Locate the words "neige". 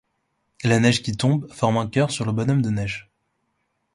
0.79-1.03, 2.71-3.11